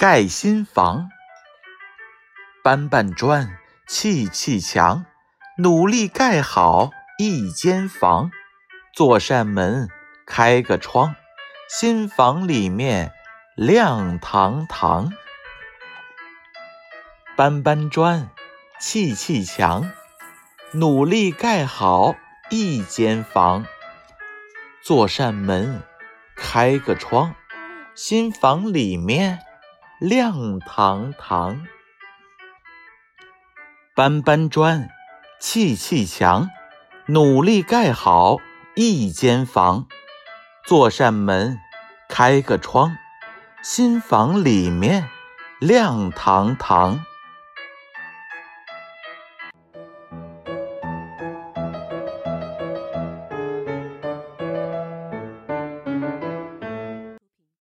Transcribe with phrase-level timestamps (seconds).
[0.00, 1.10] 盖新房。
[2.64, 5.04] 搬搬砖，砌砌墙，
[5.58, 8.30] 努力盖好一间房。
[8.94, 9.90] 做扇门，
[10.24, 11.14] 开个窗，
[11.68, 13.12] 新房里面
[13.54, 15.12] 亮堂堂。
[17.36, 18.30] 搬搬砖，
[18.78, 19.92] 砌砌墙，
[20.72, 22.14] 努力盖好
[22.48, 23.66] 一间房。
[24.82, 25.82] 做扇门，
[26.34, 27.34] 开个窗，
[27.94, 29.40] 新房里面
[30.00, 31.66] 亮堂堂。
[33.94, 34.88] 搬搬砖，
[35.38, 36.48] 砌砌墙，
[37.04, 38.38] 努力盖好
[38.74, 39.86] 一间房。
[40.64, 41.58] 做扇门，
[42.08, 42.96] 开个窗，
[43.62, 45.06] 新房里面
[45.58, 47.04] 亮堂堂。